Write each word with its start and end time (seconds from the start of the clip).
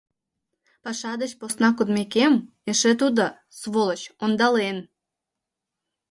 Паша 0.83 1.13
деч 1.21 1.31
посна 1.39 1.69
кодмекем 1.77 2.33
эше 2.71 2.91
тудо, 3.01 3.25
сволочь, 3.59 4.11
ондален. 4.23 4.77